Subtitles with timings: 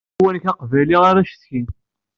[0.17, 1.65] I uwanek aqbayli ara cetkin.